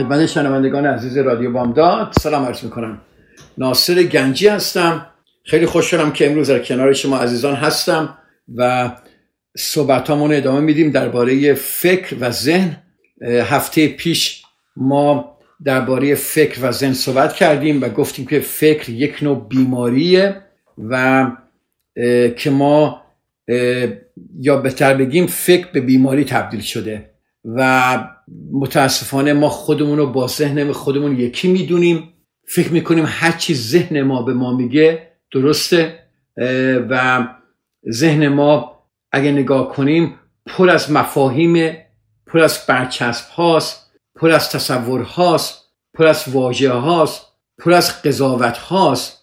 [0.00, 2.12] خدمت شنوندگان عزیز رادیو بامداد.
[2.20, 3.00] سلام عرض می‌کنم.
[3.58, 5.06] ناصر گنجی هستم.
[5.44, 8.18] خیلی خوشحالم که امروز در کنار شما عزیزان هستم
[8.54, 8.90] و
[9.56, 12.76] صحبت ادامه میدیم درباره فکر و ذهن.
[13.22, 14.42] هفته پیش
[14.76, 20.36] ما درباره فکر و ذهن صحبت کردیم و گفتیم که فکر یک نوع بیماریه
[20.88, 21.26] و
[22.36, 23.02] که ما
[24.40, 27.09] یا بهتر بگیم فکر به بیماری تبدیل شده.
[27.44, 27.98] و
[28.52, 32.12] متاسفانه ما خودمون رو با ذهن خودمون یکی می‌دونیم.
[32.48, 35.98] فکر می‌کنیم هر چی ذهن ما به ما میگه درسته
[36.90, 37.26] و
[37.90, 40.14] ذهن ما اگه نگاه کنیم
[40.46, 41.76] پر از مفاهیم
[42.26, 47.26] پر از برچسب هاست پر از تصور هاست پر از واژه هاست
[47.58, 49.18] پر از قضاوت هاست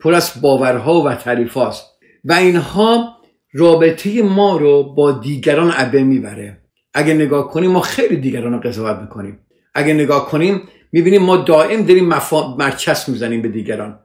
[0.00, 1.86] پر از باورها و تعریف هاست.
[2.24, 3.16] و اینها
[3.52, 6.60] رابطه ما رو با دیگران عبه می‌بره.
[6.94, 9.38] اگه نگاه کنیم ما خیلی دیگران رو قضاوت می‌کنیم.
[9.74, 12.56] اگه نگاه کنیم می‌بینیم ما دائم داریم مفا...
[12.56, 13.98] مرچس می‌زنیم به دیگران.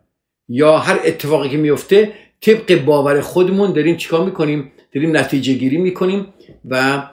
[0.49, 6.33] یا هر اتفاقی که میفته طبق باور خودمون داریم چیکار می‌کنیم؟ داریم نتیجه گیری می‌کنیم
[6.65, 7.03] و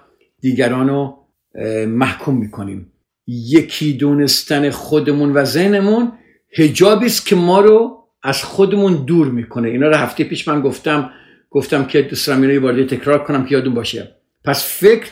[0.40, 1.18] دیگران رو
[1.86, 2.92] محکوم می‌کنیم.
[3.26, 6.12] یکی دونستن خودمون و ذهنمون
[6.58, 9.68] هجابی است که ما رو از خودمون دور می‌کنه.
[9.68, 11.10] اینا رو هفته پیش من گفتم.
[11.50, 14.16] گفتم که دوست دارم اینا تکرار کنم که یادون باشه.
[14.44, 15.06] پس فکر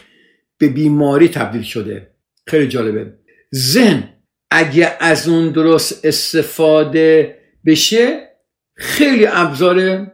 [0.60, 2.10] به بیماری تبدیل شده.
[2.46, 3.14] خیلی جالبه.
[3.54, 4.08] ذهن
[4.50, 8.28] اگه از اون درست استفاده بشه
[8.76, 10.06] خیلی ابزار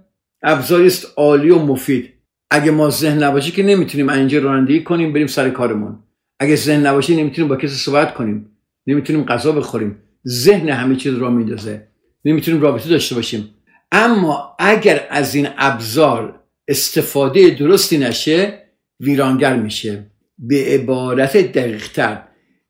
[0.42, 2.12] ابزاری است عالی و مفید.
[2.50, 5.98] اگه ما ذهن نباشه که نمی‌تونیم اینجا رانندگی کنیم بریم سر کارمون.
[6.40, 8.50] اگه ذهن نباشه نمی‌تونیم با کسی صحبت کنیم.
[8.86, 9.96] نمی‌تونیم غذا بخوریم.
[10.28, 11.86] ذهن همه چیز را میندازه.
[12.24, 13.48] نمی‌تونیم رابطه داشته باشیم.
[13.92, 18.62] اما اگر از این ابزار استفاده درستی نشه
[19.00, 20.10] ویرانگر میشه.
[20.38, 22.22] به عبارت دقیقتر.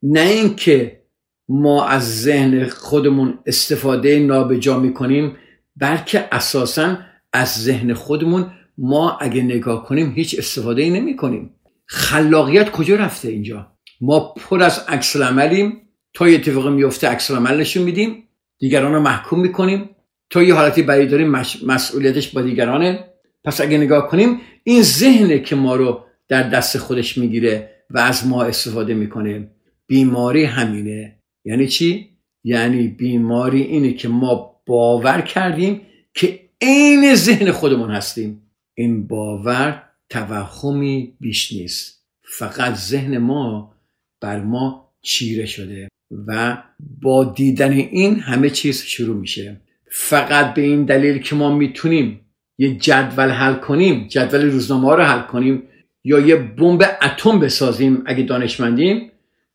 [0.03, 1.03] نه اینکه
[1.49, 5.37] ما از ذهن خودمون استفاده نابجا می‌کنیم
[5.77, 6.99] بلکه اساسا
[7.33, 11.55] از ذهن خودمون ما اگه نگاه کنیم هیچ استفاده ای نمی کنیم
[11.87, 15.73] خلاقیت کجا رفته اینجا؟ ما پر از عکس عملیم
[16.15, 18.23] تا یه اتفاقی میفته عکس عمل نشون میدیم.
[18.59, 19.91] دیگران رو محکوم می‌کنیم.
[20.31, 21.31] تا یه حالتی برای داریم
[21.67, 23.05] مسئولیتش با دیگرانه.
[23.45, 28.27] پس اگه نگاه کنیم این ذهنه که ما رو در دست خودش می‌گیره و از
[28.27, 29.51] ما استفاده می‌کنه.
[29.87, 31.19] بیماری همینه.
[31.45, 32.09] یعنی چی؟
[32.45, 35.81] یعنی بیماری اینه که ما باور کردیم
[36.15, 38.43] که عین ذهن خودمون هستیم.
[38.75, 42.07] این باور توهمی بیش نیست.
[42.39, 43.75] فقط ذهن ما
[44.21, 45.89] بر ما چیره شده
[46.27, 46.63] و
[47.03, 49.61] با دیدن این همه چیز شروع میشه.
[49.91, 52.21] فقط به این دلیل که ما می‌تونیم
[52.59, 55.63] یه جدول حل کنیم جدول روزنامه رو حل کنیم
[56.09, 59.11] یا یه بمب اتم بسازیم اگه دانشمندیم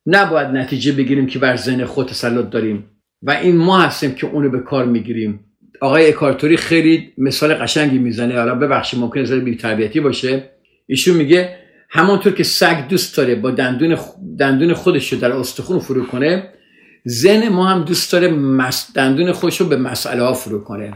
[0.06, 2.86] نباید نتیجه بگیریم که بر ذهن خود تسلط داریم.
[3.22, 5.40] و این ما هستیم که اونو به کار می‌گیریم.
[5.82, 8.36] آقای اکارتوری خیلی مثال قشنگی می‌زنه.
[8.36, 10.50] حالا ببخشید ممکن زیر بی تربیتی باشه.
[10.88, 11.56] ایشون میگه
[11.90, 13.98] همانطور که سگ دوست داره با دندون
[14.40, 16.54] دندون خودش رو در استخون فرو کنه
[17.08, 18.28] ذهن ما هم دوست داره.
[18.96, 20.94] دندون خودش رو به مسئله ها فرو کنه.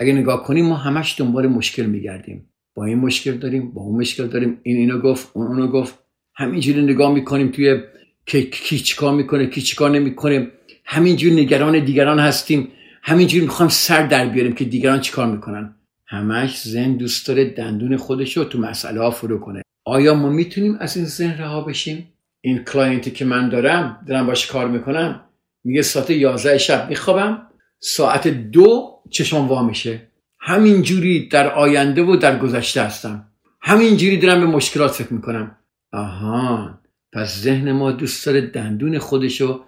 [0.00, 2.50] اگه نگاه کنیم ما همش دنبال مشکل میگردیم.
[2.76, 4.60] با این مشکل داریم با اون مشکل داریم.
[4.62, 5.98] این اینو گفت اون اونو گفت.
[6.34, 7.80] همینجوری نگاه می‌کنیم توی
[8.26, 10.50] که کی چیکار می‌کنه کی چیکار نمی‌کنه.
[10.84, 12.68] همینجوری نگران دیگران هستیم.
[13.02, 15.74] همینجوری می‌خوایم سر در بیاریم که دیگران چیکار می‌کنن.
[16.06, 19.62] همش ذهن دوست داره دندون خودش رو تو مسئله ها فرو کنه.
[19.84, 24.26] آیا ما می‌تونیم از این ذهن رها بشیم؟ این client ی که من دارم دارم
[24.26, 25.20] باش کار می‌کنم
[25.64, 27.42] میگه ساعت 11 شب میخوابم
[27.80, 30.08] ساعت دو چشم وا میشه.
[30.48, 33.28] همینجوری در آینده و در گذشته هستم.
[33.60, 35.56] همینجوری دارم به مشکلات فکر می‌کنم.
[35.92, 36.78] آها
[37.12, 39.64] پس ذهن ما دوست داره دندون خودشو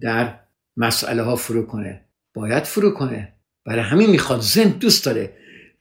[0.00, 0.34] در
[0.76, 2.04] مسئله ها فرو کنه.
[2.34, 3.32] باید فرو کنه.
[3.66, 4.40] برای همین می‌خواد.
[4.40, 5.32] ذهن دوست داره.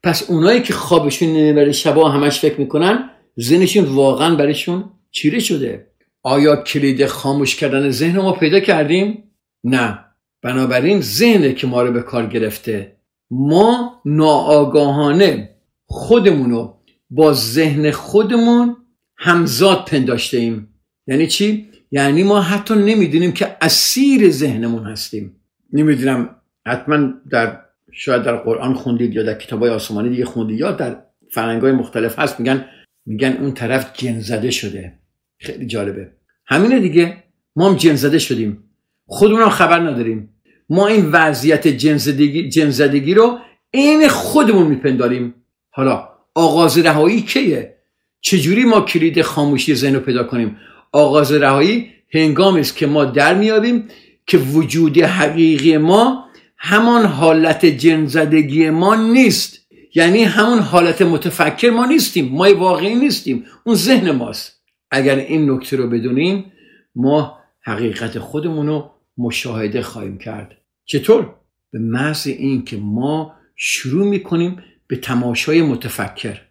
[0.04, 3.10] پس اونایی که خوابشون نمی‌بره شبا همش فکر می‌کنن
[3.40, 5.88] ذهنشون واقعا برایشون چیره شده.
[6.24, 9.24] آیا کلید خاموش کردن ذهن ما پیدا کردیم؟
[9.64, 10.00] نه.
[10.42, 12.97] بنابراین ذهنه که ما رو به کار گرفته.
[13.32, 15.50] ما ناآگاهانه
[15.86, 16.74] خودمونو
[17.10, 18.76] با ذهن خودمون
[19.18, 20.68] همزاد پنداشته ایم
[21.08, 25.36] یعنی چی؟ یعنی ما حتی نمی‌دونیم که اسیر ذهنمون هستیم.
[25.74, 26.36] نمی‌دونم
[26.68, 31.04] حتما در شاید در قرآن خوندید یا در کتاب های آسمانی دیگه خوندید یا در
[31.32, 32.40] فرنگ مختلف هست.
[32.40, 32.66] میگن
[33.06, 34.94] میگن اون طرف جن زده شده.
[35.40, 36.12] خیلی جالبه.
[36.46, 37.24] همینه دیگه.
[37.56, 38.64] ما هم جن زده شدیم.
[39.06, 40.30] خودمون خبر نداریم.
[40.70, 43.38] ما این وضعیت جن زدگی رو
[43.74, 45.36] عین خودمون میپنداریم.
[45.70, 47.78] حالا آغاز رهایی کیه؟
[48.22, 50.58] چجوری ما کلید خاموشی ذهن رو پیدا کنیم؟
[50.92, 53.88] آغاز رهایی هنگامی است که ما در میابیم
[54.28, 56.26] که وجود حقیقی ما
[56.58, 59.60] همان حالت جنزدگی ما نیست.
[59.96, 62.30] یعنی همون حالت متفکر ما نیستیم.
[62.32, 63.46] ما واقعی نیستیم.
[63.64, 64.62] اون ذهن ماست.
[64.92, 66.52] اگر این نکته رو بدونیم
[66.96, 70.58] ما حقیقت خودمون رو مشاهده خواهیم کرد.
[70.86, 71.34] چطور؟
[71.72, 76.42] به محض این که ما شروع می‌کنیم به تماشای متفکر.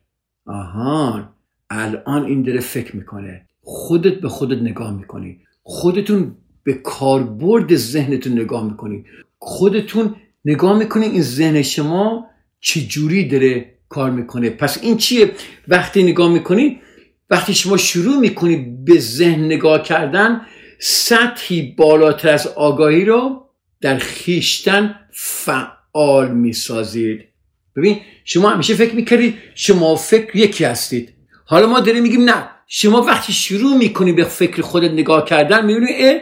[0.46, 1.28] آهان
[1.70, 3.46] الان این داره فکر می‌کنه.
[3.62, 5.40] خودت به خودت نگاه می‌کنی.
[5.62, 9.04] خودتون به کاربرد ذهنتون نگاه می‌کنی.
[9.38, 10.14] خودتون
[10.44, 12.26] نگاه می‌کنی این ذهن شما
[12.60, 14.50] چجوری داره کار می‌کنه.
[14.50, 15.32] پس این چیه؟
[15.68, 16.80] وقتی نگاه می‌کنی
[17.30, 20.40] وقتی شما شروع می‌کنی به ذهن نگاه کردن
[20.78, 23.46] سطحی بالاتر از آگاهی رو
[23.81, 27.25] در خیشتن فعال می‌سازید.
[27.76, 31.12] ببین شما همیشه فکر می‌کردید شما فکر یکی هستید.
[31.44, 32.49] حالا ما داریم میگیم نه.
[32.69, 36.20] شما وقتی شروع می‌کنی به فکر خودت نگاه کردن می‌بینی اه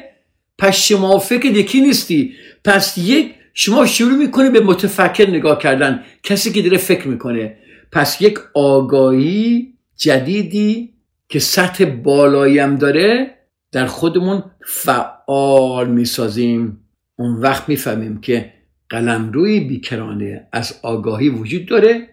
[0.58, 2.34] پس شما فکر یکی نیستی.
[2.64, 6.04] پس یک شما شروع می‌کنی به متفکر نگاه کردن.
[6.22, 7.58] کسی که داره فکر می‌کنه.
[7.92, 10.94] پس یک آگاهی جدیدی
[11.28, 13.38] که سطح بالاییم داره
[13.74, 16.78] در خودمون فعال می‌سازیم.
[17.18, 18.52] اون وقت می‌فهمیم که
[18.88, 22.08] قلمروی بیکرانه از آگاهی وجود داره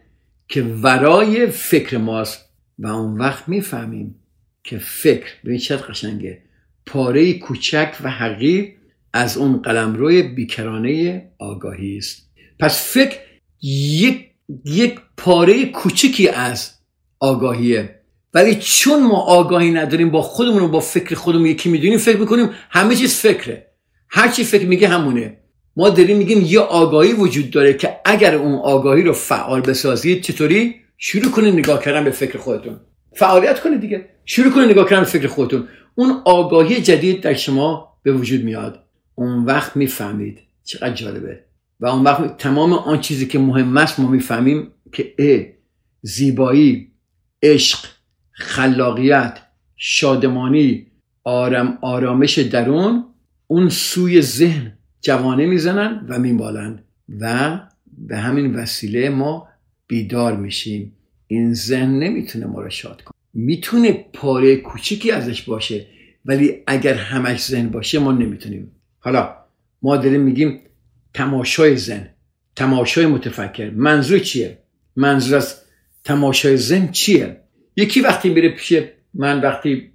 [0.48, 2.50] که ورای فکر ماست.
[2.80, 4.16] و اون وقت می‌فهمیم
[4.64, 6.42] که فکر به چقدر قشنگه
[6.86, 8.76] پاره کوچک و حقیر
[9.14, 12.30] از اون قلمروی بیکرانه آگاهی است.
[12.60, 13.18] پس فکر
[13.62, 14.32] یک
[14.66, 16.80] یک پاره کوچکی از
[17.20, 18.01] آگاهیه.
[18.34, 22.50] ولی چون ما آگاهی نداریم با خودمون و با فکر خودمون یکی می‌دونیم فکر می‌کنیم
[22.70, 23.68] همه چیز فکره.
[24.10, 25.38] هر چی فکر میگه همونه.
[25.76, 30.76] ما داریم میگیم یه آگاهی وجود داره که اگر اون آگاهی رو فعال بسازید چطوری؟
[30.98, 32.80] شروع کنید نگاه کردن به فکر خودتون.
[33.16, 34.10] فعالیت کنید دیگه.
[34.26, 35.68] شروع کنید نگاه کردن به فکر خودتون.
[35.96, 38.84] اون آگاهی جدید در شما به وجود میاد.
[39.16, 41.40] اون وقت می‌فهمید چقدر جالبه.
[41.80, 45.40] و اون وقت تمام آن چیزی که مهم است ما می‌فهمیم که ا
[46.02, 46.92] زیبایی
[47.44, 47.80] عشق
[48.42, 49.40] خلاقیت
[49.78, 50.88] شادمانی
[51.24, 53.06] آرام آرامش درون
[53.48, 56.84] اون سوی ذهن جوانه می‌زنن و میبالند
[57.20, 57.60] و
[57.98, 59.48] به همین وسیله ما
[59.88, 60.92] بیدار میشیم.
[61.28, 63.14] این ذهن نمی‌تونه ما رو شاد کنه.
[63.34, 65.86] می‌تونه پاره کوچیکی ازش باشه
[66.26, 68.72] ولی اگر همش ذهن باشه ما نمی‌تونیم.
[69.00, 69.36] حالا
[69.82, 70.60] ما داریم میگیم
[71.14, 72.10] تماشای ذهن
[72.56, 73.70] تماشای متفکر.
[73.70, 74.58] منظور چیه؟
[74.96, 75.56] منظور از
[76.04, 77.41] تماشای ذهن چیه؟
[77.76, 78.74] یکی وقتی میره پیش
[79.14, 79.92] من وقتی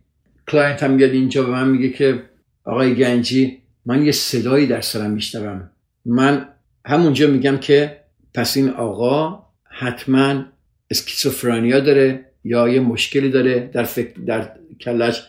[0.48, 2.22] client هم میاد اینجا به من میگه که
[2.64, 5.70] آقای گنجی من یه صدایی در سرم میشنوم.
[6.04, 6.48] من
[6.84, 8.00] همونجا میگم که
[8.34, 10.44] پس این آقا حتما
[10.90, 14.50] schizophrenia داره یا یه مشکلی داره در فکر در
[14.80, 15.22] کلش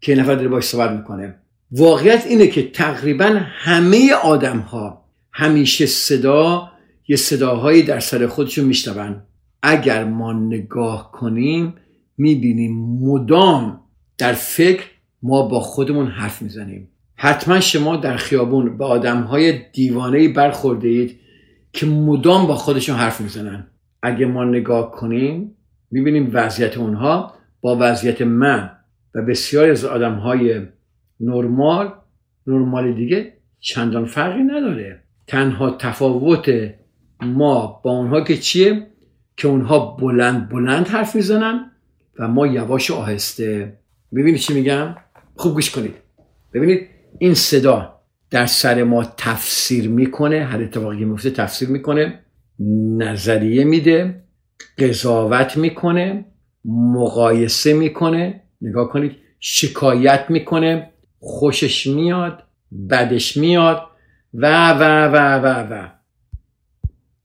[0.00, 1.34] که نفر داره باش صحبت می‌کنه.
[1.70, 6.72] واقعیت اینه که تقریبا همه آدم ها همیشه صدا
[7.08, 9.22] یه صداهایی در سر خودشون میشنون.
[9.62, 11.74] اگر ما نگاه کنیم
[12.20, 13.80] می‌بینیم مدام
[14.18, 14.84] در فکر
[15.22, 16.88] ما با خودمون حرف می‌زنیم.
[17.16, 21.20] حتما شما در خیابون به آدم های دیوانه برخورده اید
[21.72, 23.66] که مدام با خودشون حرف می‌زنن.
[24.02, 25.56] اگه ما نگاه کنیم
[25.90, 28.70] می‌بینیم وضعیت اونها با وضعیت من
[29.14, 30.60] و بسیاری از آدم های
[31.20, 31.92] نرمال
[32.46, 35.02] نرمال دیگه چندان فرقی نداره.
[35.26, 36.50] تنها تفاوت
[37.22, 38.86] ما با اونها که چیه؟
[39.36, 41.69] که اونها بلند بلند حرف می‌زنن
[42.20, 43.78] و ما یواش آهسته.
[44.14, 44.96] ببینید چی میگم؟
[45.36, 45.94] خوب گوش کنید.
[46.54, 48.00] ببینید این صدا
[48.30, 52.18] در سر ما تفسیر می‌کنه هر اتفاقی میفته تفسیر می‌کنه
[52.98, 54.24] نظریه میده
[54.78, 56.24] قضاوت می‌کنه
[56.64, 62.42] مقایسه می‌کنه نگاه کنید شکایت می‌کنه خوشش میاد
[62.90, 63.82] بدش میاد
[64.34, 65.88] و و و و و.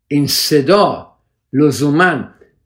[0.07, 1.11] این صدا
[1.53, 2.23] لزوما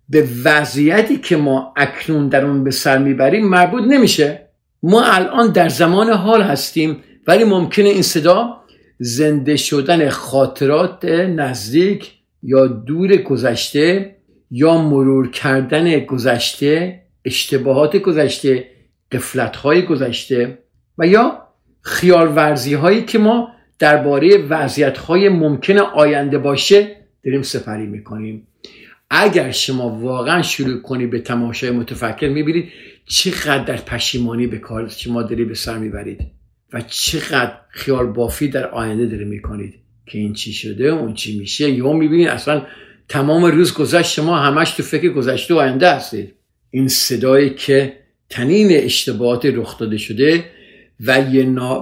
[0.09, 4.49] به وضعیتی که ما اکنون در اون به سر می‌بریم مربوط نمیشه.
[4.83, 6.97] ما الان در زمان حال هستیم
[7.27, 8.59] ولی ممکنه این صدا
[8.99, 12.11] زنده شدن خاطرات نزدیک
[12.43, 14.15] یا دور گذشته
[14.51, 18.67] یا مرور کردن گذشته اشتباهات گذشته
[19.11, 20.57] قفلت های گذشته
[20.97, 21.47] و یا
[21.81, 23.47] خیال ورزی هایی که ما
[23.79, 28.47] درباره وضعیت های ممکن آینده باشه داریم سپری می‌کنیم.
[29.09, 32.69] اگر شما واقعا شروع کنی به تماشای متفکر می‌بینید
[33.05, 36.19] چقدر در پشیمانی به کار شما داری به سر می‌برید
[36.73, 39.75] و چقدر خیال بافی در آینده داری می‌کنید
[40.05, 41.71] که این چی شده اون چی میشه.
[41.71, 42.65] یا می‌بینید اصلا
[43.09, 46.33] تمام روز گذشت شما همش تو فکر گذشته و آینده هستید.
[46.71, 47.93] این صدایی که
[48.29, 50.45] تنین اشتباهات رخ داده شده
[51.05, 51.21] و,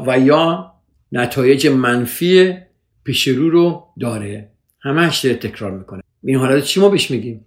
[0.07, 0.73] و یا
[1.11, 2.53] نتایج منفی
[3.03, 4.49] پیش رو رو داره.
[4.79, 6.01] همش داره تکرار می‌کنه.
[6.27, 7.45] این حالت چی ما بهش میگیم؟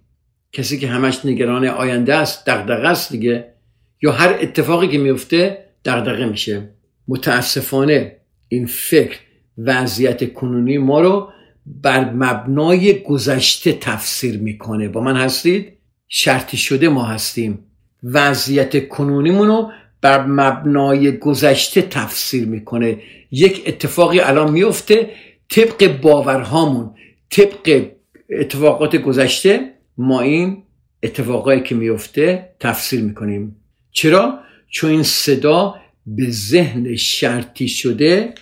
[0.51, 3.53] کسی که همش نگران آینده است دغدغه است دیگه.
[4.01, 6.69] یا هر اتفاقی که میفته دغدغه میشه.
[7.07, 8.15] متاسفانه
[8.47, 9.19] این فکر
[9.57, 11.29] وضعیت کنونی ما رو
[11.65, 14.89] بر مبنای گذشته تفسیر می‌کنه.
[14.89, 15.73] با من هستید؟
[16.07, 17.59] شرطی شده ما هستیم.
[18.03, 19.71] وضعیت کنونیمون رو
[20.01, 22.97] بر مبنای گذشته تفسیر می‌کنه.
[23.31, 25.09] یک اتفاقی الان میفته
[25.49, 26.95] طبق باورهامون
[27.29, 27.91] طبق
[28.31, 30.63] اتفاقات گذشته ما این
[31.03, 33.55] اتفاقایی که میفته تفسیر می‌کنیم.
[33.91, 38.33] چرا؟ چون این صدا به ذهن شرطی شده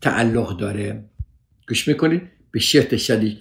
[0.00, 1.04] تعلق داره.
[1.68, 3.38] گوش می‌کنید؟ به شرط شدی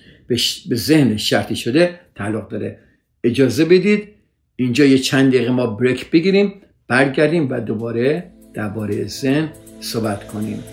[0.70, 2.80] به ذهن شرطی شده تعلق داره.
[3.24, 4.08] اجازه بدید
[4.56, 6.54] اینجا یه چند دقیقه ما بریک بگیریم
[6.88, 10.64] برگردیم و دوباره درباره ذهن صحبت کنیم.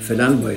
[0.00, 0.50] فعلا با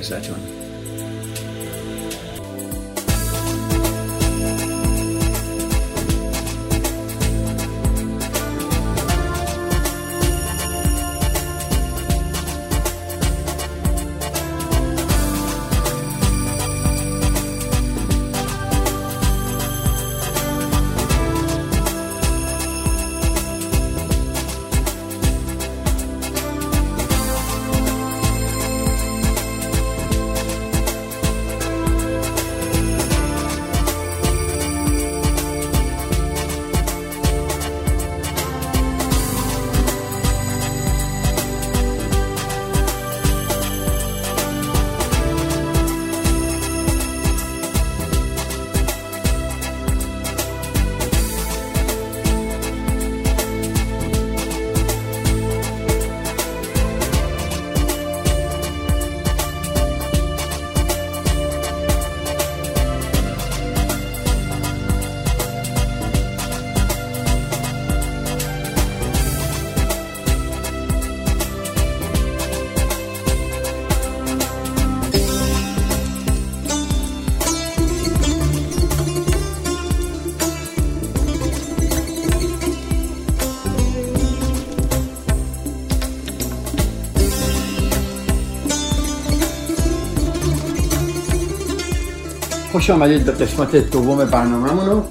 [92.88, 95.02] خوش آمدید به قسمت دوم برنامه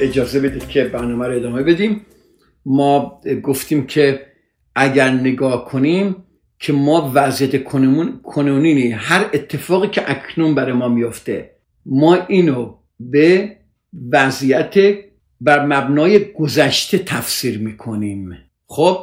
[0.00, 2.06] اجازه بدید که برنامه رو ادامه بدیم.
[2.66, 4.26] ما گفتیم که
[4.74, 6.16] اگر نگاه کنیم
[6.58, 7.64] که ما وضعیت
[8.22, 11.50] کنونی هر اتفاقی که اکنون برای ما میفته
[11.86, 13.56] ما اینو به
[14.12, 14.74] وضعیت
[15.40, 18.38] بر مبنای گذشته تفسیر می‌کنیم.
[18.66, 18.98] خب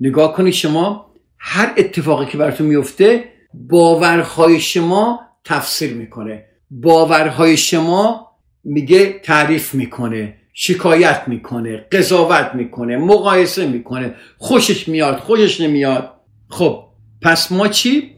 [0.00, 3.24] نگاه کنید شما هر اتفاقی که براتون میفته
[3.54, 6.44] باورهای شما تفسیر می‌کنه.
[6.70, 8.28] باورهای شما
[8.64, 16.14] میگه تعریف می‌کنه شکایت می‌کنه قضاوت می‌کنه مقایسه می‌کنه خوشش میاد خوشش نمیاد.
[16.48, 16.84] خب
[17.22, 18.12] پس ما چی؟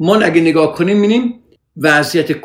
[0.00, 1.34] ما اگه نگاه کنیم می‌بینیم
[1.76, 2.40] وضعیت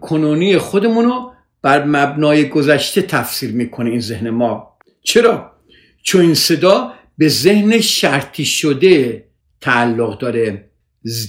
[0.00, 4.76] کنونی خودمون رو بر مبنای گذشته تفسیر می‌کنه این ذهن ما.
[5.02, 5.52] چرا؟
[6.02, 9.24] چون این صدا به ذهن شرطی شده
[9.60, 10.70] تعلق داره.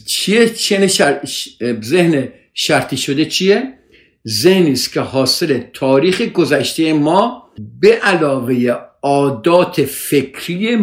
[0.07, 0.87] چیه چیه
[1.83, 3.73] ذهن شرطی شده چیه؟
[4.27, 7.43] ذهنی است که حاصل تاریخ گذشته ما
[7.79, 10.75] به علاوه عادات فکری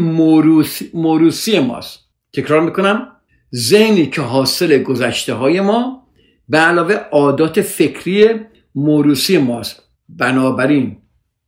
[0.93, 1.99] موروسی ماست.
[2.33, 3.09] تکرار می‌کنم.
[3.55, 6.07] ذهنی که حاصل گذشته های ما
[6.49, 8.29] به علاوه عادات فکری
[8.75, 9.83] موروسی ماست.
[10.09, 10.97] بنابراین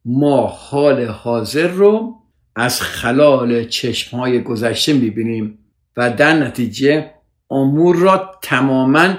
[0.05, 2.17] ما حال حاضر رو
[2.57, 5.59] از خلال چشم های گذشته می‌بینیم
[5.97, 7.11] و در نتیجه
[7.51, 9.15] امور را تماما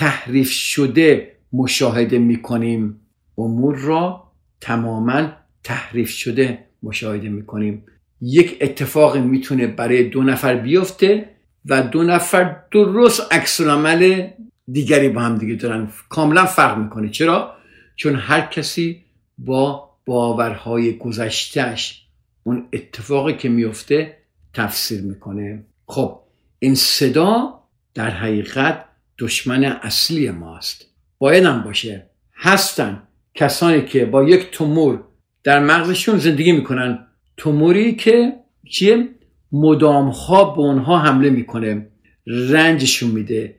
[0.00, 3.00] تحریف شده مشاهده می‌کنیم.
[3.38, 5.28] امور را تماما
[5.64, 7.84] تحریف شده مشاهده می‌کنیم.
[8.20, 11.28] یک اتفاق می‌تونه برای دو نفر بیفته
[11.64, 14.28] و دو نفر درست عکس عمل
[14.72, 15.88] دیگری با هم دیگه دارن.
[16.08, 17.08] کاملا فرق می‌کنه.
[17.08, 17.54] چرا؟
[17.96, 19.04] چون هر کسی
[19.38, 22.06] با باورهای گذشتهش
[22.42, 24.16] اون اتفاقی که میفته
[24.54, 25.64] تفسیر می‌کنه.
[25.86, 26.20] خب
[26.58, 27.60] این صدا
[27.94, 28.84] در حقیقت
[29.20, 30.86] دشمن اصلی ماست.
[31.18, 32.06] باید هم باشه.
[32.34, 33.02] هستن
[33.34, 35.04] کسانی که با یک تومور
[35.44, 37.06] در مغزشون زندگی می‌کنن.
[37.36, 38.32] توموری که
[38.70, 39.08] چیه؟
[39.52, 41.86] مدامها به اونها حمله می‌کنه.
[42.26, 43.56] رنجشون میده.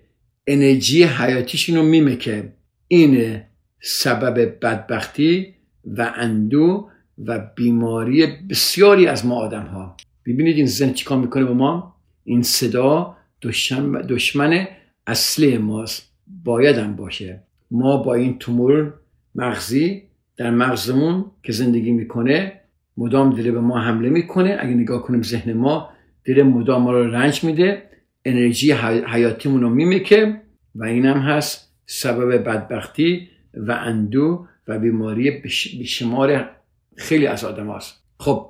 [0.47, 2.53] انرژی حیاتیشون رو میمکه.
[2.87, 3.41] این
[3.81, 5.53] سبب بدبختی
[5.85, 6.89] و اندو
[7.25, 12.43] و بیماری بسیاری از ما آدم ها ببینید این زن چیکار می‌کنه به ما؟ این
[12.43, 14.67] صدا دشمن, دشمن
[15.11, 16.11] اصلی ماست
[16.43, 17.43] باید هم باشه.
[17.71, 18.93] ما با این تومور
[19.35, 20.03] مغزی
[20.37, 22.61] در مغزمون که زندگی می‌کنه
[22.97, 24.57] مدام داره به ما حمله می‌کنه.
[24.59, 25.89] اگه نگاه کنیم ذهن ما
[26.25, 27.83] داره مدام ما رو رنج میده
[28.25, 28.71] انرژی
[29.07, 30.41] حیاتیمون رو میمکه
[30.75, 36.49] و اینم هست سبب بدبختی و اندو و بیماری بیشمار
[36.95, 38.03] خیلی از آدم هست.
[38.19, 38.49] خب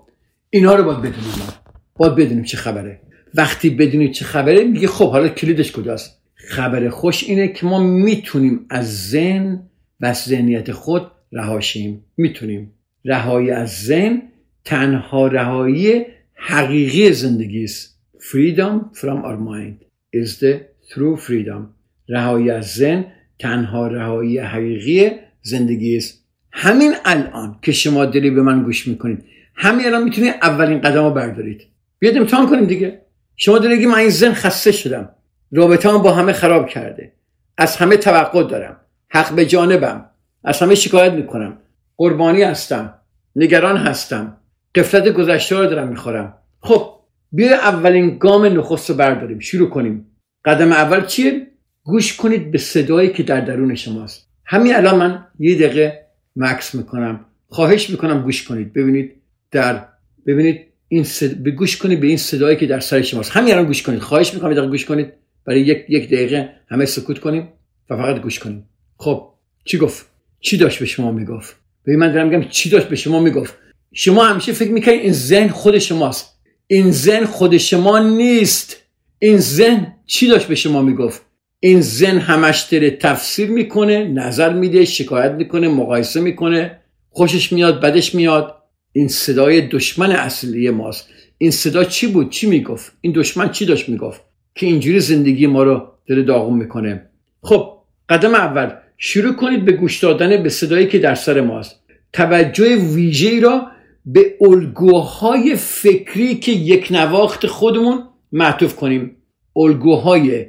[0.49, 1.47] اینا رو باید بدونیم.
[1.95, 2.99] باید بدونیم چه خبره.
[3.35, 8.65] وقتی بدونید چه خبره میگه خب حالا کلیدش کجاست؟ خبر خوش اینه که ما می‌تونیم
[8.69, 9.63] از ذهن
[9.99, 12.73] و از ذهنیت خود رهاشیم می‌تونیم
[13.05, 14.21] رهایی از ذهن
[14.65, 17.97] تنها رهایی حقیقی زندگی است.
[18.17, 20.53] Freedom from our mind is the
[20.93, 21.61] true freedom.
[22.09, 23.05] رهایی از ذهن
[23.39, 25.09] تنها رهایی حقیقی
[25.41, 26.25] زندگی است.
[26.51, 29.23] همین الان که شما دلی به من گوش می‌کنید
[29.55, 31.61] همین الان می‌تونید اولین قدم رو بردارید.
[31.99, 33.01] بیاد امتحان کنیم دیگه.
[33.35, 35.09] شما داری من این زن خسته شدم.
[35.51, 37.11] رابطه با همه خراب کرده.
[37.57, 38.77] از همه توقع دارم.
[39.09, 40.05] حق به جانبم.
[40.43, 41.57] از همه شکایت می‌کنم.
[41.97, 42.93] قربانی هستم.
[43.35, 44.37] نگران هستم.
[44.75, 46.33] قفلت گذشته رو دارم می‌خورم.
[46.61, 46.93] خب
[47.31, 49.39] بیا اولین گام نخست رو برداریم.
[49.39, 50.05] شروع کنیم.
[50.45, 51.47] قدم اول چیه؟
[51.83, 54.27] گوش کنید به صدایی که در درون شماست.
[54.45, 56.05] همین الان من یه دقیقه
[56.35, 57.25] مکس می‌کنم.
[57.47, 58.73] خواهش می‌کنم گوش کنید.
[58.73, 59.15] ببینید
[59.51, 59.85] در
[60.27, 61.35] ببینید این صد...
[61.35, 63.31] به گوش کنید به این صدایی که در سر شماست.
[63.31, 63.99] همین الان گوش کنید.
[63.99, 65.13] خواهش می‌کنم دقیقه گوش کنید.
[65.45, 67.47] برای یک یک دقیقه همه سکوت کنیم
[67.89, 68.69] و فقط گوش کنیم.
[68.97, 69.29] خب
[69.65, 70.05] چی گفت؟
[70.39, 73.53] چی داشت به شما می‌گفت؟ به من دارم میگم چی داشت به شما می‌گفت.
[73.93, 76.39] شما همیشه فکر می‌کنید این ذهن خود شماست.
[76.67, 78.77] این ذهن خود شما نیست.
[79.19, 81.21] این ذهن چی داشت به شما می‌گفت؟
[81.59, 86.81] این ذهن همش داره تفسیر می‌کنه نظر میده شکایت می‌کنه مقایسه می‌کنه.
[87.09, 88.55] خوشش میاد بدش میاد.
[88.91, 91.07] این صدای دشمن اصلی ماست.
[91.37, 94.21] این صدا چی بود؟ چی می‌گفت؟ این دشمن چی داشت می‌گفت؟
[94.55, 97.09] که اینجوری زندگی ما رو داره داغون می‌کنه.
[97.41, 97.77] خب
[98.09, 101.79] قدم اول شروع کنید به گوش دادن به صدایی که در سر ماست.
[102.13, 103.67] توجه ویژه را
[104.05, 109.15] به الگوهای فکری که یک نواخت خودمون معطوف کنیم.
[109.55, 110.45] الگوهای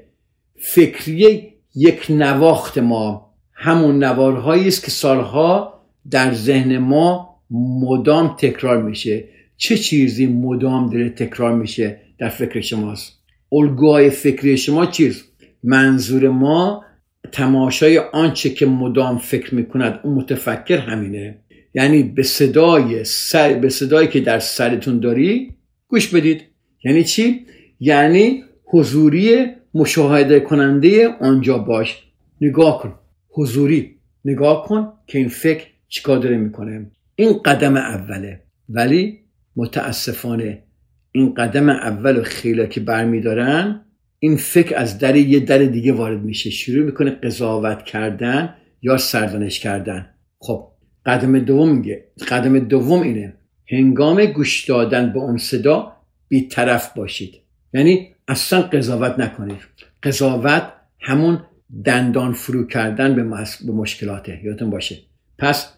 [0.57, 9.25] فکری یک نواخت ما همون نوارهایی است که سالها در ذهن ما مدام تکرار میشه.
[9.57, 13.22] چه چیزی مدام داره تکرار میشه در فکر شماست؟
[13.53, 15.25] الگوهای فکری شما چیز
[15.63, 16.85] منظور ما
[17.33, 21.39] تماشای آنچه که مدام فکر می‌کند اون متفکر همینه.
[21.75, 25.55] یعنی به صدای سر به صدایی که در سرتون داری
[25.89, 26.43] گوش بدید.
[26.85, 27.47] یعنی چی؟
[27.81, 32.03] یعنی حضوری مشاهده کننده آنجا باش.
[32.41, 32.95] نگاه کن.
[33.29, 33.97] حضوری.
[34.25, 36.91] نگاه کن که این فکر چیکار داره می‌کنه.
[37.17, 38.43] این قدم اوله.
[38.69, 39.19] ولی
[39.57, 40.63] متاسفانه
[41.13, 43.85] این قدم اول خیلی که برمیدارن
[44.19, 46.51] این فکر از در یه در دیگه وارد میشه.
[46.51, 50.09] شروع می‌کنه قضاوت کردن یا سرزنش کردن.
[50.39, 50.69] خب
[51.07, 53.35] قدم دوم میگه قدم دوم اینه.
[53.71, 55.93] هنگام گوش دادن به اون صدا
[56.29, 57.35] بیطرف باشید.
[57.75, 59.61] یعنی اصلا قضاوت نکنید.
[60.03, 60.63] قضاوت
[61.01, 61.41] همون
[61.85, 63.23] دندان فرو کردن به,
[63.67, 64.41] به مشکلاته.
[64.45, 64.99] یادتون باشه.
[65.39, 65.73] پس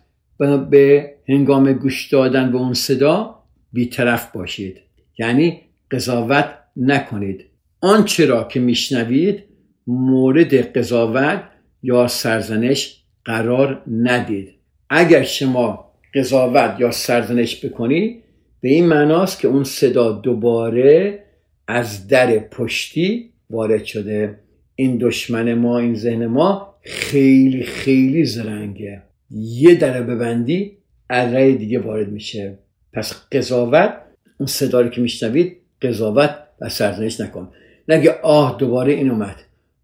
[0.71, 3.43] به هنگام گوش دادن به اون صدا
[3.73, 4.81] بیطرف باشید.
[5.19, 7.45] یعنی قضاوت نکنید.
[7.81, 9.45] آنچه را که میشنوید
[9.87, 11.43] مورد قضاوت
[11.83, 14.55] یا سرزنش قرار ندید.
[14.91, 18.23] اگر شما قضاوت یا سرزنش بکنید
[18.61, 21.25] به این معناست که اون صدا دوباره
[21.69, 24.39] از در پشتی وارد شده.
[24.75, 29.03] این دشمن ما این ذهن ما خیلی خیلی زرنگه.
[29.31, 30.77] یه در ببندی
[31.11, 32.59] اره دیگه وارد میشه.
[32.93, 34.04] پس قضاوت
[34.39, 37.49] اون صدا که میشنوید قضاوت و سرزنش نکن.
[37.89, 39.37] نگه آه دوباره این اومد.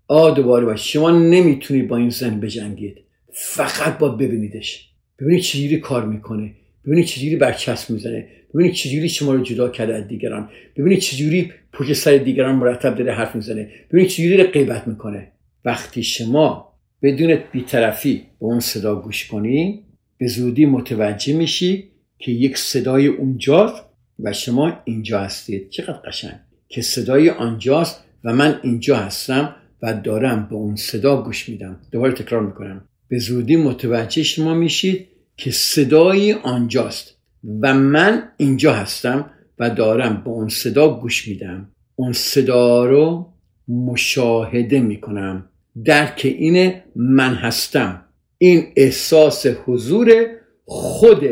[0.09, 0.93] آه دوباره باش.
[0.93, 2.97] شما نمی‌تونید با این ذهن بجنگید.
[3.33, 4.91] فقط باید ببینیدش.
[5.19, 6.53] ببینید چجوری کار می‌کنه.
[6.87, 8.29] ببینید چجوری برچسب می‌زنه.
[8.55, 10.49] ببینید چجوری شما رو جدا کرده از دیگران.
[10.77, 13.71] ببینید چجوری پشت سر دیگران مرتب داره حرف می‌زنه.
[13.91, 15.33] ببینید چجوری غیبت می‌کنه.
[15.65, 19.85] وقتی شما بدون بیطرفی به اون صدا گوش کنی
[20.19, 23.85] به زودی متوجه میشی که یک صدای اونجاست
[24.25, 25.71] و شما اینجا هستید.
[25.71, 26.41] چقدر قشنگ.
[26.69, 31.81] که صدای آنجاست و من اینجا هستم و دارم به اون صدا گوش میدم.
[31.93, 32.85] دوباره تکرار می‌کنم.
[33.09, 35.07] به زودی متوجه شما میشید
[35.37, 37.15] که صدای آنجاست
[37.61, 41.73] و من اینجا هستم و دارم به اون صدا گوش میدم.
[41.97, 43.33] اون صدا رو
[43.69, 45.51] مشاهده می‌کنم.
[45.85, 48.05] درک اینه من هستم.
[48.39, 50.27] این احساس حضور
[50.65, 51.25] خود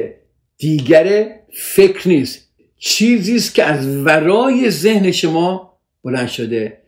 [0.59, 1.37] دیگر
[1.75, 2.48] فکر نیست.
[2.79, 6.83] چیزی است که از ورای ذهن شما بلند شده.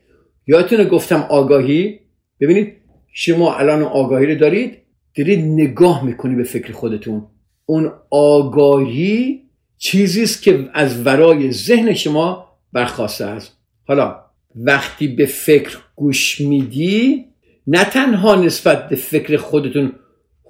[0.47, 2.01] یادتونه گفتم آگاهی؟
[2.41, 2.77] ببینید
[3.13, 4.79] شما الان آگاهی رو دارید
[5.17, 7.27] دارید نگاه می‌کنی به فکر خودتون.
[7.67, 9.43] اون آگاهی
[9.79, 13.57] چیزی است که از ورای ذهن شما برخواسته است.
[13.85, 14.17] حالا
[14.57, 17.25] وقتی به فکر گوش میدی
[17.67, 19.93] نه تنها نسبت به فکر خودتون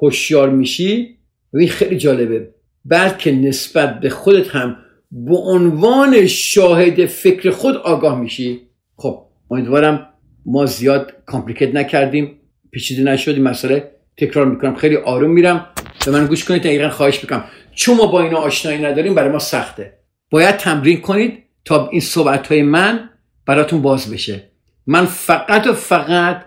[0.03, 1.17] هوشیار میشی
[1.53, 4.77] و این خیلی جالبه بلکه نسبت به خودت هم
[5.11, 8.61] به عنوان شاهد فکر خود آگاه میشی؟
[8.97, 10.07] خب امیدوارم
[10.47, 12.37] ما زیاد کامپلیکیت نکردیم
[12.71, 14.77] پیچیده نشدیم مسئله تکرار می‌کنم.
[14.77, 15.67] خیلی آروم میرم.
[16.07, 17.45] به من گوش کنید دقیقا خواهش می‌کنم.
[17.75, 19.99] چون ما با اینا آشنایی نداریم برای ما سخته.
[20.31, 23.11] باید تمرین کنید تا این صحبت های من
[23.47, 24.51] براتون باز بشه.
[24.87, 26.45] من فقط و فقط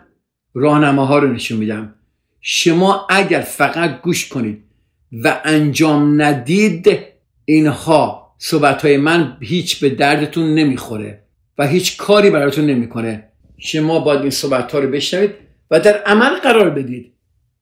[0.54, 1.96] راهنماها رو نشون میدم.
[2.42, 4.64] شما اگر فقط گوش کنید
[5.24, 7.00] و انجام ندید
[7.46, 11.24] اینها صحبت های من هیچ به دردتون نمی‌خوره
[11.58, 13.30] و هیچ کاری براتون نمی‌کنه.
[13.58, 15.32] شما باید این صحبت ها رو بشنوید
[15.72, 17.14] و در عمل قرار بدید.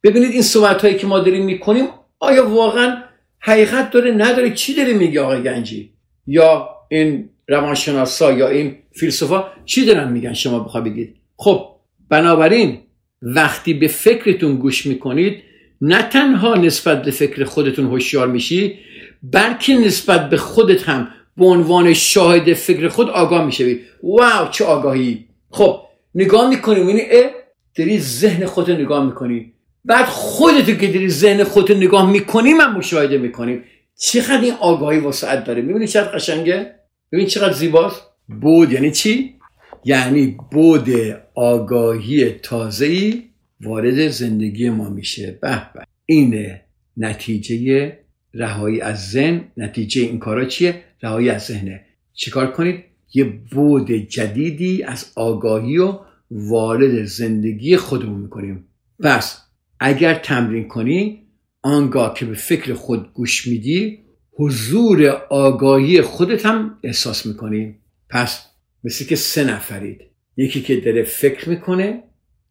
[0.03, 1.85] ببینید این صحبت هایی که ما داریم می‌کنیم
[2.19, 2.97] آیا واقعا
[3.39, 5.93] حقیقت داره نداره؟ چی داره میگه آقای گنجی؟
[6.27, 11.67] یا این روانشناسا یا این فیلسوفا چی دارن میگن شما بخوا بگید؟ خب
[12.09, 12.79] بنابراین
[13.21, 15.43] وقتی به فکرتون گوش می‌کنید
[15.81, 18.79] نه تنها نسبت به فکر خودتون هوشیار میشی
[19.23, 21.07] بلکه نسبت به خودت هم
[21.37, 23.79] به عنوان شاهد فکر خود آگاه می‌شوی.
[24.03, 25.25] واو چه آگاهی.
[25.49, 25.79] خب
[26.15, 27.29] نگاه می‌کنی می‌بینی اه
[27.75, 29.53] داری ذهن خودت نگاه می‌کنی.
[29.85, 33.63] بعد خودت که داری ذهن خودت نگاه می‌کنی من مشاهده می‌کنیم
[33.99, 36.75] چقدر این آگاهی وسعت داره؟ می‌بینی چقدر قشنگه؟
[37.11, 38.01] ببین چقدر زیباست؟
[38.41, 38.71] بود.
[38.71, 39.35] یعنی چی؟
[39.85, 40.89] یعنی بود
[41.35, 43.23] آگاهی تازه‌ای
[43.61, 45.39] وارد زندگی ما میشه.
[45.41, 45.85] به به.
[46.05, 46.61] اینه
[46.97, 47.97] نتیجه
[48.33, 51.85] رهایی از ذهن نتیجه این کارا چیه؟ رهایی از ذهنه.
[52.13, 55.99] چیکار کنید؟ یه بود جدیدی از آگاهی و
[56.31, 58.67] وارد زندگی خودمون می‌کنیم.
[58.99, 59.41] پس
[59.79, 61.27] اگر تمرین کنی
[61.61, 63.99] آنگاه که به فکر خود گوش میدی
[64.33, 67.75] حضور آگاهی خودت هم احساس می‌کنی.
[68.09, 68.45] پس
[68.83, 70.01] مثل که سه نفرید.
[70.37, 72.03] یکی که داره فکر می‌کنه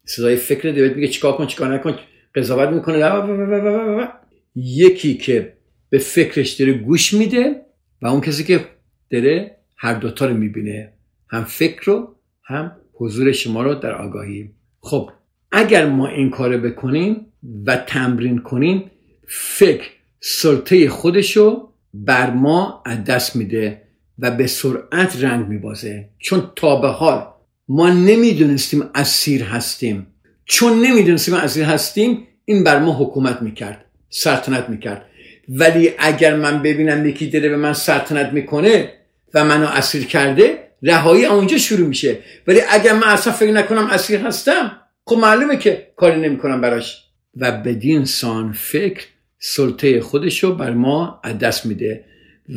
[0.04, 1.98] صدای فکر داره میگه چیکار کن چیکار نکن
[2.34, 4.08] قضاوت می‌کنه.
[4.54, 5.52] یکی که
[5.90, 7.62] به فکرش داره گوش میده
[8.02, 8.64] و اون کسی که
[9.10, 10.92] داره هر دوتا رو می‌بینه
[11.30, 14.50] هم فکر رو هم حضور شما رو در آگاهی.
[14.80, 15.10] خب
[15.52, 17.26] اگر ما این کار بکنیم
[17.66, 18.90] و تمرین کنیم
[19.28, 23.82] فکر سلطه خودشو بر ما از دست میده
[24.18, 26.08] و به سرعت رنگ میبازه.
[26.18, 27.26] چون تا به حال
[27.68, 30.06] ما نمی‌دونستیم اسیر هستیم.
[30.44, 35.06] چون نمی‌دونستیم اسیر هستیم این بر ما حکومت می‌کرد سلطنت می‌کرد.
[35.50, 38.92] ولی اگر من ببینم یکی داره به من سلطنت می‌کنه
[39.34, 42.18] و منو اسیر کرده رهایی اونجا شروع میشه.
[42.46, 47.04] ولی اگر من اصلا فکر نکنم اسیر هستم خب معلومه که کاری نمی‌کنم براش.
[47.36, 49.04] و بدین سان فکر
[49.38, 52.04] سلطه خودشو بر ما از دست میده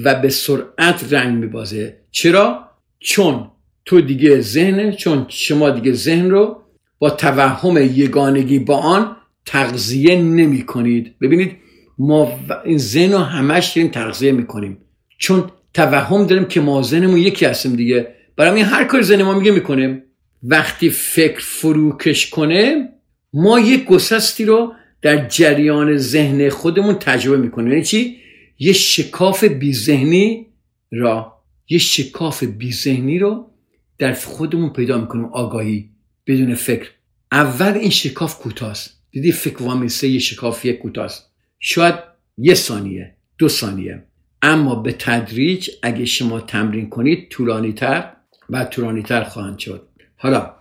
[0.04, 1.98] و به سرعت رنگ میبازه.
[2.12, 3.52] چرا؟ چون
[3.86, 6.62] تو دیگه ذهن چون شما دیگه ذهن رو
[7.00, 11.63] با توهم یگانگی با آن تغذیه نمی کنید ببینید
[11.98, 14.78] ما این ذهن رو همش داریم تغذیه می‌کنیم.
[15.18, 18.08] چون توهم داریم که ما ذهنمون یکی هستیم دیگه.
[18.36, 20.04] برای این هر کار ذهن ما میگه می‌کنیم.
[20.44, 22.90] وقتی فکر فروکش کنه
[23.34, 27.68] ما یک گسستی رو در جریان ذهن خودمون تجربه می‌کنیم.
[27.68, 28.18] یعنی چی؟
[28.60, 30.48] یه شکاف بیذهنی
[30.92, 31.34] را
[31.70, 33.52] یه شکاف بیذهنی رو
[33.98, 35.90] در خودمون پیدا می‌کنیم آگاهی
[36.28, 36.90] بدون فکر.
[37.32, 41.33] اول این شکاف کوتاست دیدی فکر وامیسه یه شکاف یک کوتاست
[41.66, 41.96] شاید
[42.38, 44.04] یه ثانیه دو ثانیه.
[44.42, 48.14] اما به تدریج اگه شما تمرین کنید طولانی تر
[48.50, 49.88] و طولانی تر خواهند شد.
[50.18, 50.54] حالا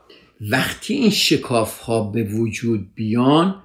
[0.51, 3.62] وقتی این شکاف ها به وجود بیان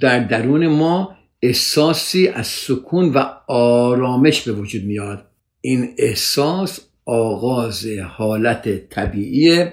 [0.00, 5.26] در درون ما احساسی از سکون و آرامش به وجود میاد.
[5.60, 9.66] این احساس آغاز حالت طبیعی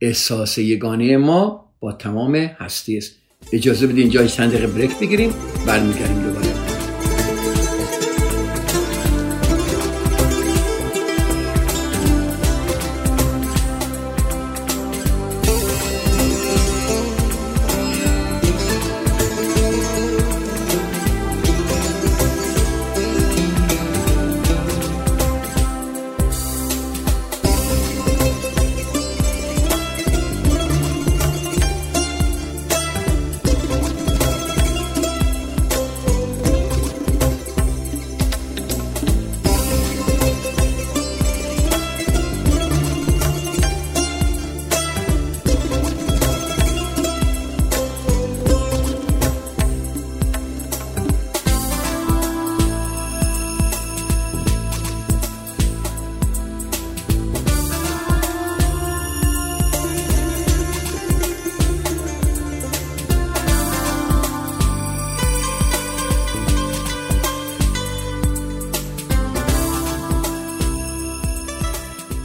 [0.00, 3.21] احساس یگانه ما با تمام هستی است.
[3.52, 5.34] اجازه بدید اینجا چند دقیقه بریک بگیریم
[5.66, 6.51] برمیگردیم دوباره.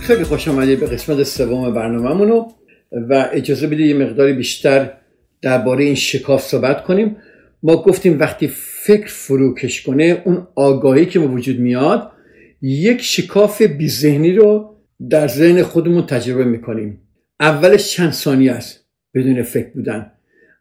[0.07, 2.45] خیلی خوش آمدید به قسمت سوم برنامه‌مونو
[3.09, 4.91] و اجازه بدید یه مقداری بیشتر
[5.41, 7.17] درباره این شکاف صحبت کنیم.
[7.63, 8.47] ما گفتیم وقتی
[8.83, 12.11] فکر فروکش کنه اون آگاهی که به وجود میاد
[12.61, 14.75] یک شکاف بیذهنی رو
[15.09, 17.01] در ذهن خودمون تجربه می‌کنیم.
[17.39, 20.11] اولش چند ثانیه است بدون فکر بودن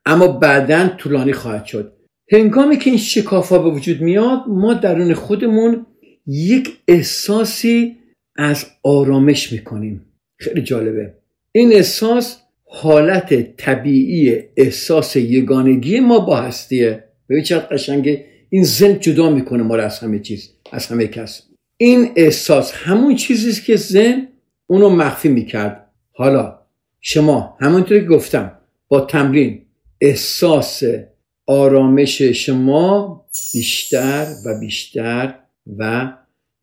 [0.07, 1.93] اما بعدا طولانی خواهد شد.
[2.33, 5.87] هنگامی که این شکاف ها به وجود میاد ما درون خودمون
[6.27, 7.97] یک احساسی
[8.39, 10.07] از آرامش می‌کنیم.
[10.37, 11.15] خیلی جالبه.
[11.53, 12.37] این احساس
[12.69, 17.05] حالت طبیعی احساس یگانگی ما با هستیه.
[17.29, 18.25] ببین چقدر قشنگه.
[18.51, 21.43] این زن جدا می‌کنه ما رو از همه چیز از همه کس.
[21.77, 24.29] این احساس همون چیزی که زن
[24.67, 25.91] اونو مخفی می‌کرد.
[26.13, 26.59] حالا
[27.01, 28.53] شما همونطور که گفتم
[28.89, 29.63] با تمرین
[30.01, 30.83] احساس
[31.47, 35.35] آرامش شما بیشتر و بیشتر
[35.79, 36.13] و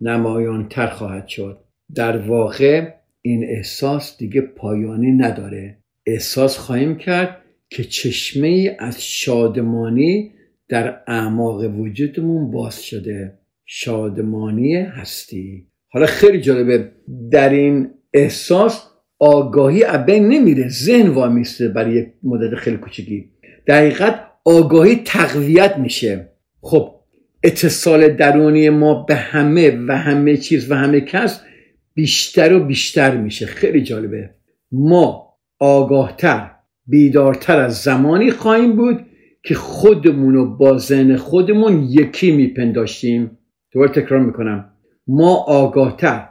[0.01, 1.62] نمایانتر خواهد شد.
[1.95, 2.87] در واقع
[3.21, 5.77] این احساس دیگه پایانی نداره.
[6.05, 7.37] احساس خواهیم کرد
[7.69, 10.31] که چشمه ای از شادمانی
[10.69, 13.39] در اعماق وجودمون باز شده.
[13.65, 15.67] شادمانی هستی.
[15.89, 16.91] حالا خیلی جالبه
[17.31, 18.87] در این احساس
[19.19, 23.29] آگاهی ابین نمیره ذهن وامیسته برای یک مدت خیلی کوچکی
[23.67, 26.29] دقیقت آگاهی تقویت میشه.
[26.61, 26.95] خب
[27.43, 31.41] اتصال درونی ما به همه و همه چیز و همه کس
[31.93, 33.45] بیشتر و بیشتر میشه.
[33.45, 34.29] خیلی جالبه.
[34.71, 36.51] ما آگاهتر
[36.87, 39.05] بیدارتر از زمانی خواهیم بود
[39.43, 43.37] که خودمون رو با ذهن خودمون یکی میپنداشتیم.
[43.71, 44.69] دوباره تکرار می‌کنم.
[45.07, 46.29] ما آگاهتر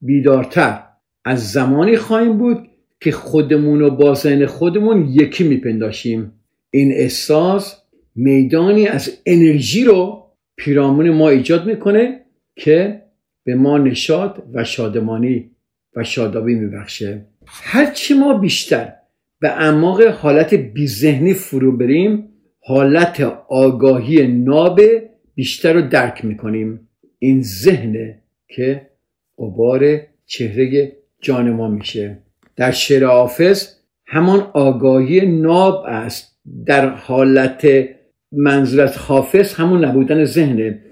[0.00, 0.82] بیدارتر
[1.24, 2.68] از زمانی خواهیم بود
[3.00, 6.32] که خودمون رو با ذهن خودمون یکی میپنداشیم
[6.70, 7.82] این احساس
[8.14, 12.20] میدانی از انرژی رو پیرامون ما ایجاد می‌کنه
[12.56, 13.02] که
[13.46, 15.50] به ما نشاد و شادمانی
[15.96, 17.24] و شادابی میبخشه.
[17.46, 18.92] هرچی ما بیشتر
[19.40, 22.28] به اعماق حالت بیذهنی فرو بریم
[22.60, 24.80] حالت آگاهی ناب
[25.34, 26.88] بیشتر رو درک می‌کنیم.
[27.18, 28.86] این ذهنه که
[29.38, 32.18] قبار چهره جان ما میشه.
[32.56, 33.68] در شعر حافظ
[34.06, 36.36] همان آگاهی ناب است.
[36.66, 37.68] در حالت
[38.32, 40.82] منظورت حافظ همون نبودن ذهنه.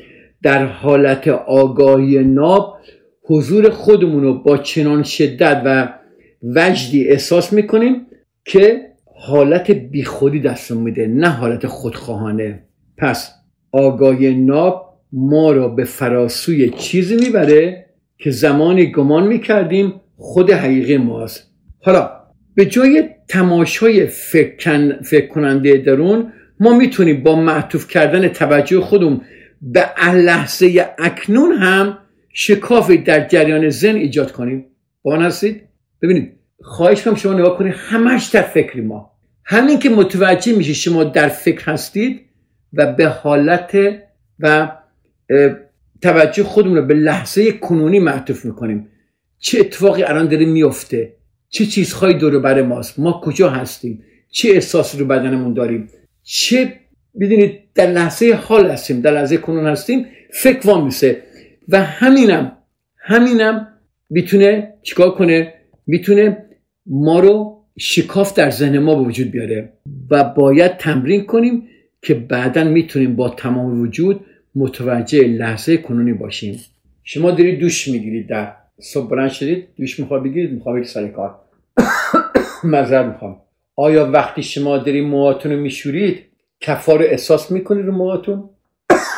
[0.45, 2.77] در حالت آگاهی ناب
[3.23, 5.89] حضور خودمون رو با چنان شدت و
[6.43, 8.07] وجدی احساس می‌کنیم
[8.45, 8.81] که
[9.27, 12.63] حالت بیخودی دستمون میده نه حالت خودخواهانه.
[12.99, 13.31] پس
[13.73, 17.87] آگاهی ناب ما را به فراسوی چیزی می‌بره
[18.19, 21.51] که زمانی گمان می‌کردیم خود حقیقی ماست.
[21.83, 22.11] حالا
[22.55, 29.21] به جای تماشای فکر, فکر کننده درون ما می‌تونیم با معطوف کردن توجه خودمون
[29.73, 31.99] به لحظه اکنون هم
[32.33, 34.65] شکافی در جریان زن ایجاد کنیم.
[35.03, 35.63] با من هستید؟
[36.03, 39.11] ببینید خواهش کنم شما نگاه کنید همش در فکری ما.
[39.45, 42.21] همین که متوجه میشه شما در فکر هستید
[42.73, 43.79] و به حالت
[44.41, 44.73] و
[46.03, 48.89] توجه خودمون رو به لحظه کنونی معطوف می‌کنیم.
[49.39, 51.17] چه اتفاقی الان داره میفته
[51.49, 55.89] چه چیزهایی دور بر ماست؟ ما کجا هستیم؟ چه احساسی رو بدنمون داریم؟
[56.23, 56.81] چه
[57.21, 61.23] بدونید در لحظه حال هستیم در لحظه کنون هستیم فکر وام میسه
[61.69, 62.53] و همینم
[62.99, 63.69] همینم
[64.11, 65.55] می‌تونه چیکار کنه؟
[65.87, 66.45] می‌تونه
[66.87, 69.73] ما رو شکاف در ذهن ما به وجود بیاره
[70.11, 71.69] و باید تمرین کنیم
[72.03, 74.21] که بعدا می‌تونیم با تمام وجود
[74.55, 76.61] متوجه لحظه کنونی باشیم.
[77.03, 81.39] شما دارید دوش می‌گیرید در صبح بلند شدید دوش می‌خواد بگیرید می‌خواد سر کار.
[82.65, 83.37] مذر می‌خوام.
[83.77, 86.19] آیا وقتی شما دارید موهاتون رو میشورید
[86.65, 88.51] کفار احساس می‌کنید رو موهاتون؟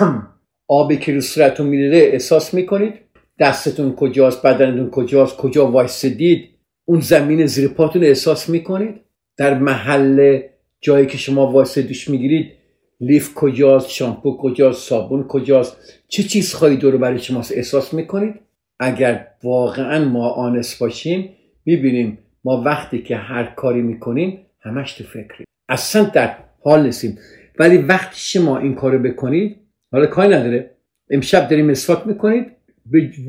[0.68, 2.94] آبی که رو صورتتون میریده احساس می‌کنید؟
[3.40, 6.48] دستتون کجاست؟ بدنتون کجاست؟ کجا وایسدید
[6.84, 9.00] اون زمین زیر پاتون احساس می‌کنید؟
[9.36, 10.40] در محل
[10.80, 12.52] جایی که شما واسه دوش می‌گیرید
[13.00, 15.76] لیف کجاست؟ شامپو کجاست؟ صابون کجاست؟
[16.08, 18.34] چه چیزهایی دور برای شما احساس می‌کنید؟
[18.80, 21.30] اگر واقعا ما آنس باشیم
[21.66, 25.46] می‌بینیم ما وقتی که هر کاری می‌کنیم همش تو فکریم.
[25.68, 27.18] اصلا در حال نیستیم.
[27.58, 29.56] ولی وقتی شما این کارو بکنید
[29.92, 30.70] حالا کاری نداره.
[31.10, 32.46] امشب داریم مسواک می‌کنید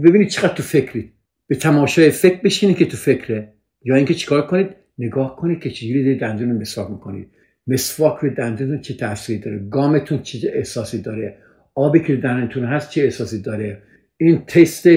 [0.03, 1.13] ببینید چقدر تو فکرید.
[1.47, 3.53] به تماشای فکر بشینید که تو فکره.
[3.83, 7.27] یا اینکه چیکار کنید؟ نگاه کنید که چجوری دندون رو مسواک می‌کنید.
[7.67, 11.37] مسواک رو دندون چه تاثیری داره؟ gum تون چه احساسی داره؟
[11.75, 13.81] آبی که دندونتون هست چه احساسی داره؟
[14.17, 14.87] این taste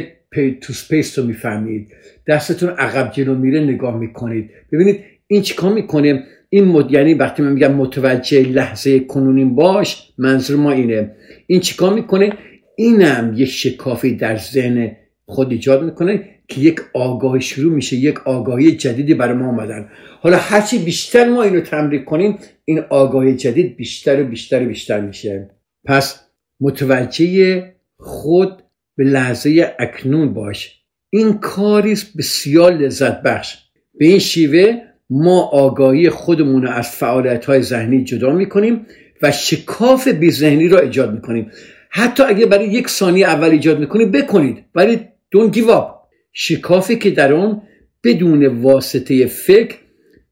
[0.61, 1.93] toothpaste رو می‌فهمید.
[2.29, 4.51] دستتون عقب جلو میره نگاه می‌کنید.
[4.73, 6.93] ببینید این چیکار می‌کنه؟ این مد...
[6.93, 11.17] یعنی وقتی من میگم متوجه لحظه کنونی باش منظور ما اینه.
[11.47, 12.33] این چیکار می‌کنه؟
[12.77, 18.73] اینم یک شکافی در ذهن خود ایجاد می‌کنه که یک آگاهی شروع میشه یک آگاهی
[18.73, 19.89] جدیدی برای ما آمدن
[20.21, 25.01] حالا هرچی بیشتر ما اینو تمرین کنیم این آگاهی جدید بیشتر و بیشتر و بیشتر
[25.01, 25.51] میشه.
[25.85, 26.21] پس
[26.61, 27.65] متوجه
[27.99, 28.63] خود
[28.97, 30.81] به لحظه اکنون باش.
[31.11, 33.59] این کاری بسیار لذت بخش.
[33.99, 38.87] به این شیوه ما آگاهی خودمون رو از فعالیت های ذهنی جدا می‌کنیم
[39.23, 41.51] و شکاف بی ذهنی را ایجاد می‌کنیم.
[41.91, 44.65] حتی اگه برای یک ثانیه اول ایجاد می‌کنید بکنید.
[44.75, 47.63] ولی دون گیواب شکافی که در آن
[48.05, 49.77] بدون واسطه فکر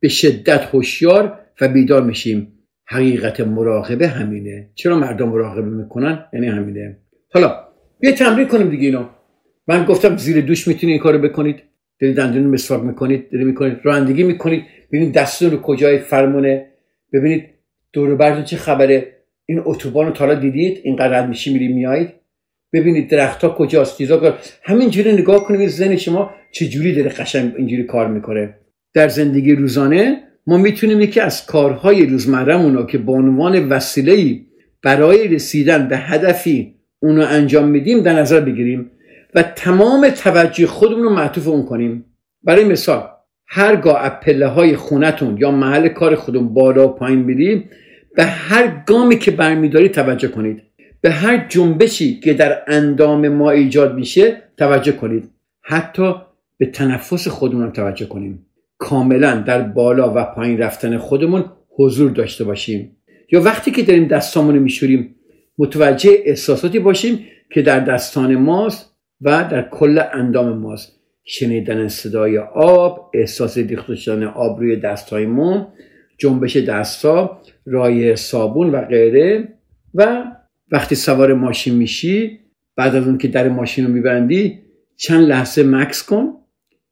[0.01, 2.53] به شدت هوشیار و بیدار میشیم.
[2.87, 4.71] حقیقت مراقبه همینه.
[4.75, 6.97] چرا مردم مراقبه می‌کنن؟ یعنی همینه.
[7.35, 7.55] حالا
[8.01, 9.05] بیا تمرین کنیم دیگه اینو
[9.69, 11.63] من گفتم زیر دوش می‌تونید این کارو بکنید.
[12.01, 16.67] دارید دندون مسواک می‌کنید دارید می‌کنید رانندگی می‌کنید ببینید دستتون رو کجای فرمونه
[17.13, 17.45] ببینید
[17.93, 19.15] دور براتون چه خبره.
[19.47, 22.09] این اتوبان رو تا دیدید؟ اینقدر رد میشی میری میایید
[22.73, 27.85] ببینید درخت ها کجاست چیزا همینجوری نگاه کنید زن شما چه جوری داره قشنگ اینجوری
[27.85, 28.55] کار می‌کنه.
[28.95, 34.41] در زندگی روزانه ما می‌تونیم یکی از کارهای روزمرهمون رو که به عنوان وسیله
[34.83, 38.91] برای رسیدن به هدفی اونو انجام میدیم در نظر بگیریم.
[39.35, 42.05] و تمام توجه خودمون رو معطوف اون کنیم.
[42.43, 43.09] برای مثال
[43.47, 47.71] هرگاه از پله های خونتون یا محل کار خودمون بالا و پایین میریم
[48.17, 50.63] به هر گامی که برمیداری توجه کنید.
[51.01, 55.31] به هر جنبشی که در اندام ما ایجاد میشه توجه کنید.
[55.63, 56.15] حتی
[56.59, 58.47] به تنفس خودمون توجه کنیم.
[58.79, 62.97] کاملا در بالا و پایین رفتن خودمون حضور داشته باشیم.
[63.33, 65.15] یا وقتی که داریم دستامون میشوریم
[65.59, 68.88] متوجه احساساتی باشیم که در دستان ماست
[69.21, 70.99] و در کل اندام ماست.
[71.25, 75.67] شنیدن صدای آب احساس ریخته شدن آب روی دستهایمون
[76.19, 79.49] جنبش دستا رای صابون و غیره.
[79.95, 80.25] و
[80.73, 82.39] وقتی سوار ماشین میشی
[82.77, 84.59] بعد از اون که در ماشین رو میبندی
[84.97, 86.33] چند لحظه مکس کن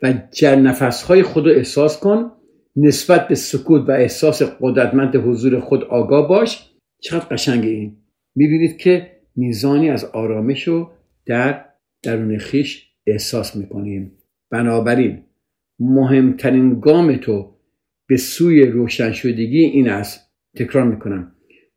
[0.02, 2.32] و جر نفسهای خود رو احساس کن.
[2.76, 6.70] نسبت به سکوت و احساس قدرتمند حضور خود آگاه باش.
[7.00, 7.96] چقدر قشنگه این.
[8.34, 10.90] می‌بینید که میزانی از آرامش رو
[11.26, 11.64] در
[12.07, 14.12] درون خیش احساس می‌کنیم.
[14.51, 15.19] بنابراین
[15.79, 17.55] مهمترین گام تو
[18.09, 20.31] به سوی روشن شدگی این است.
[20.57, 21.33] تکرار می‌کنم.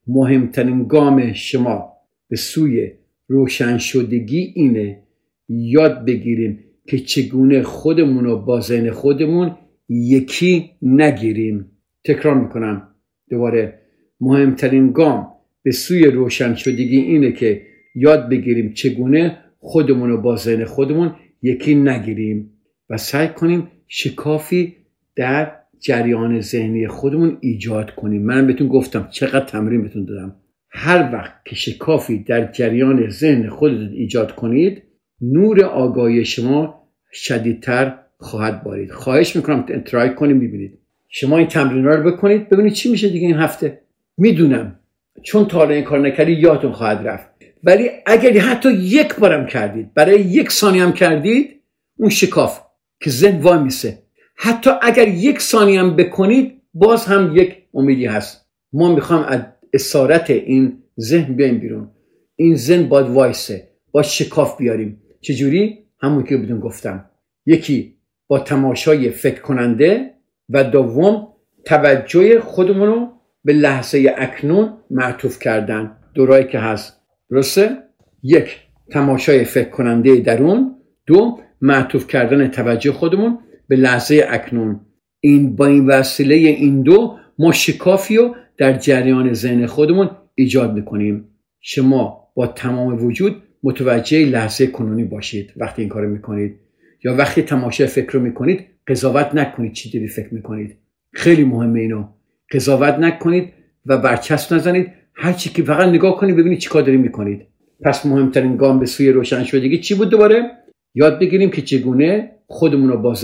[0.08, 1.94] مهمترین گام شما
[2.30, 2.92] به سوی
[3.28, 5.04] روشن شدگی اینه.
[5.50, 9.56] یاد بگیریم که چگونه خودمون رو با ذهن خودمون
[9.90, 11.72] یکی نگیریم.
[12.06, 12.88] تکرار می‌کنم.
[13.30, 13.80] دوباره
[14.22, 15.28] مهمترین گام
[15.64, 17.62] به سوی روشن شدگی اینه که
[17.96, 22.52] یاد بگیریم چگونه خودمون رو با ذهن خودمون یکی نگیریم
[22.90, 24.76] و سعی کنیم شکافی
[25.16, 28.22] در جریان ذهنی خودمون ایجاد کنیم.
[28.22, 30.36] من بهتون گفتم چقدر تمرین بهتون دادم.
[30.70, 34.84] هر وقت که شکافی در جریان ذهن خودتون ایجاد کنید
[35.22, 38.92] نور آگاهی شما شدیدتر خواهد بارید.
[38.92, 40.80] خواهش می‌کنم ترای کنیم ببینید.
[41.08, 43.82] شما این تمرین رو بکنید ببینید چی میشه دیگه این هفته.
[44.18, 44.80] می‌دونم
[45.24, 47.29] چون تا این کار نکردی یادتون خواهد رفت.
[47.64, 51.62] ولی اگر حتی یک بارم کردید برای یک ثانیه هم کردید
[51.98, 52.62] اون شکاف
[53.02, 54.04] که ذهن وای میسه.
[54.36, 58.46] حتی اگر یک ثانیه هم بکنید باز هم یک امیدی هست.
[58.74, 59.42] ما می‌خوام از
[59.74, 61.92] اسارت این ذهن بیایم بیرون.
[62.36, 65.02] این ذهن باید وایسه با شکاف بیاریم.
[65.22, 67.10] چجوری؟ همون که بدون گفتم.
[67.46, 67.96] یکی
[68.28, 70.14] با تماشای فکر کننده
[70.50, 71.28] و دوم
[71.66, 73.08] توجه خودمون رو
[73.44, 75.98] به لحظه اکنون معطوف کردن.
[76.14, 76.99] دورایی که هست.
[77.32, 77.78] درسته؟
[78.24, 78.58] یک
[78.92, 80.76] تماشای فکر کننده درون.
[81.06, 84.80] دو معطوف کردن توجه خودمون به لحظه اکنون.
[85.20, 91.26] این با این وسیله این دو ما شکافی رو در جریان ذهن خودمون ایجاد می‌کنیم.
[91.62, 96.56] شما با تمام وجود متوجه لحظه کنونی باشید وقتی این کارو می‌کنید.
[97.04, 100.78] یا وقتی تماشای فکر رو می‌کنید قضاوت نکنید چی داری فکر می‌کنید.
[101.14, 102.08] خیلی مهمه اینو.
[102.52, 103.54] قضاوت نکنید
[103.86, 104.88] و برچسب نزنید
[105.22, 107.48] هر چی که فقط نگاه کنید ببینید چیکار دارید می‌کنید.
[107.82, 110.52] پس مهمترین گام به سوی روشن شدگی چی بود دوباره؟
[110.96, 113.16] یاد بگیریم که چگونه خودمون رو با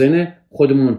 [0.49, 0.97] خودمون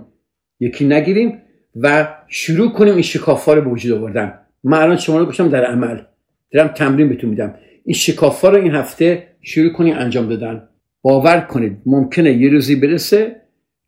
[0.61, 1.39] یکی نگیریم
[1.77, 4.39] و شروع کنیم این شکافا رو به وجود آوردن.
[4.65, 5.99] من الان شما رو گفتم در عمل.
[6.53, 7.55] دارم تمرین بهتون میدم.
[7.85, 10.69] این شکافا رو این هفته شروع کنید انجام دادن.
[11.03, 13.37] باور کنید ممکنه یه روزی برسه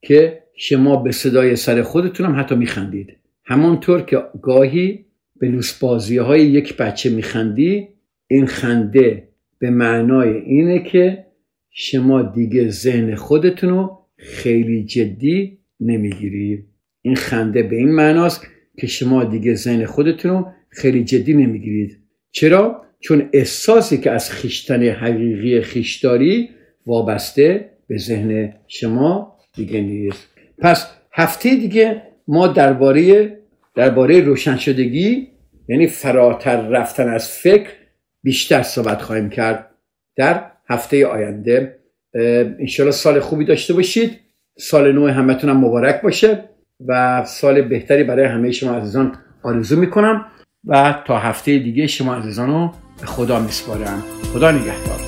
[0.03, 3.17] که شما به صدای سر خودتون هم حتی میخندید.
[3.45, 5.08] همانطور که گاهی
[5.41, 7.89] به لوسبازی های یک بچه میخندی
[8.27, 9.29] این خنده
[9.59, 11.27] به معنای اینه که
[11.71, 16.65] شما دیگه ذهن خودتون رو خیلی جدی نمی‌گیری.
[17.03, 18.47] این خنده به این معناست
[18.79, 21.99] که شما دیگه ذهن خودتون رو خیلی جدی نمی‌گیرید.
[22.31, 26.49] چرا؟ چون احساسی که از خیشتن حقیقی خیش داری
[26.87, 30.29] وابسته به ذهن شما دیگه نیست.
[30.59, 33.33] پس هفته دیگه ما درباره
[33.79, 35.29] درباره روشن شدگی
[35.69, 37.71] یعنی فراتر رفتن از فکر
[38.23, 39.71] بیشتر صحبت خواهیم کرد
[40.17, 41.79] در هفته آینده.
[42.61, 44.21] انشالله سال خوبی داشته باشید.
[44.59, 46.45] سال نو همتون هم مبارک باشه
[46.87, 50.27] و سال بهتری برای همه شما عزیزان آرزو می‌کنم
[50.65, 54.03] و تا هفته دیگه شما عزیزان رو به خدا میسپارم.
[54.33, 55.08] خدا نگهدار.